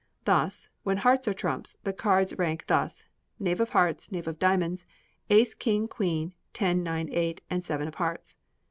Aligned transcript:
Thus, 0.25 0.67
when 0.81 0.97
hearts 0.97 1.27
are 1.27 1.33
trumps, 1.35 1.77
the 1.83 1.93
cards 1.93 2.33
rank 2.39 2.65
thus: 2.65 3.05
Knave 3.39 3.59
of 3.59 3.69
hearts, 3.69 4.11
knave 4.11 4.27
of 4.27 4.39
diamonds, 4.39 4.83
ace, 5.29 5.53
king, 5.53 5.87
queen, 5.87 6.33
ten, 6.53 6.81
nine, 6.81 7.07
eight, 7.11 7.41
and 7.51 7.63
seven 7.63 7.87
of 7.87 7.93
hearts. 7.93 8.35